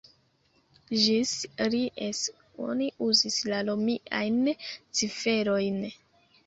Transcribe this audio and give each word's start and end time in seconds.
Ĝis 1.01 1.33
Ries 1.75 2.23
oni 2.69 2.89
uzis 3.11 3.39
la 3.53 3.63
romiajn 3.71 4.43
ciferojn. 5.03 5.81